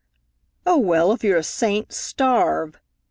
"Oh, 0.65 0.79
well, 0.79 1.11
if 1.11 1.23
you're 1.23 1.37
a 1.37 1.43
saint, 1.43 1.93
starve!" 1.93 2.79